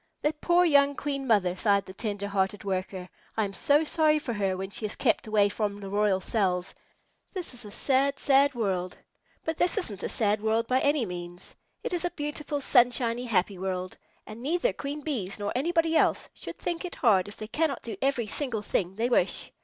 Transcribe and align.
"That 0.23 0.41
poor 0.41 0.65
young 0.65 0.95
Queen 0.95 1.27
Mother!" 1.27 1.55
sighed 1.55 1.85
the 1.85 1.93
tender 1.93 2.27
hearted 2.27 2.63
Worker. 2.63 3.07
"I 3.37 3.45
am 3.45 3.53
so 3.53 3.83
sorry 3.83 4.17
for 4.17 4.33
her 4.33 4.57
when 4.57 4.71
she 4.71 4.83
is 4.83 4.95
kept 4.95 5.27
away 5.27 5.47
from 5.47 5.79
the 5.79 5.89
royal 5.91 6.19
cells. 6.19 6.73
This 7.33 7.53
is 7.53 7.65
a 7.65 7.69
sad, 7.69 8.17
sad 8.17 8.55
world!" 8.55 8.97
But 9.45 9.57
this 9.57 9.77
isn't 9.77 10.01
a 10.01 10.09
sad 10.09 10.41
world 10.41 10.65
by 10.65 10.79
any 10.79 11.05
means. 11.05 11.55
It 11.83 11.93
is 11.93 12.03
a 12.03 12.09
beautiful, 12.09 12.61
sunshiny, 12.61 13.25
happy 13.25 13.59
world, 13.59 13.95
and 14.25 14.41
neither 14.41 14.73
Queen 14.73 15.01
Bees 15.01 15.37
nor 15.37 15.53
anybody 15.55 15.95
else 15.95 16.29
should 16.33 16.57
think 16.57 16.83
it 16.83 16.95
hard 16.95 17.27
if 17.27 17.35
they 17.37 17.47
cannot 17.47 17.83
do 17.83 17.95
every 18.01 18.25
single 18.25 18.63
thing 18.63 18.95
they 18.95 19.07
wish. 19.07 19.51